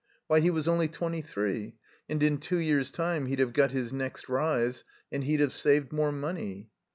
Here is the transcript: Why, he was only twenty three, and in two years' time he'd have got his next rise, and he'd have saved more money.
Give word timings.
Why, 0.25 0.39
he 0.39 0.49
was 0.49 0.67
only 0.67 0.87
twenty 0.87 1.21
three, 1.21 1.75
and 2.09 2.23
in 2.23 2.39
two 2.39 2.57
years' 2.57 2.89
time 2.89 3.27
he'd 3.27 3.37
have 3.37 3.53
got 3.53 3.69
his 3.69 3.93
next 3.93 4.29
rise, 4.29 4.83
and 5.11 5.23
he'd 5.25 5.41
have 5.41 5.53
saved 5.53 5.93
more 5.93 6.11
money. 6.11 6.71